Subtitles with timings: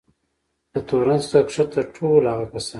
[0.71, 2.69] له تورن څخه کښته ټول هغه کسان.